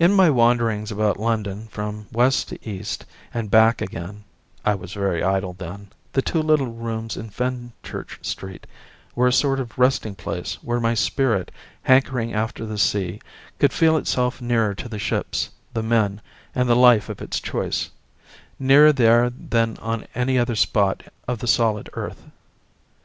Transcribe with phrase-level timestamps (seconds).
[0.00, 4.24] In my wanderings about London from West to East and back again
[4.64, 8.66] (I was very idle then) the two little rooms in Fenchurch Street
[9.14, 11.52] were a sort of resting place where my spirit,
[11.84, 13.20] hankering after the sea,
[13.60, 16.20] could feel itself nearer to the ships, the men,
[16.52, 17.90] and the life of its choice
[18.58, 22.24] nearer there than on any other spot of the solid earth.